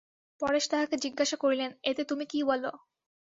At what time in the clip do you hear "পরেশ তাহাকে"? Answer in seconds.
0.41-0.95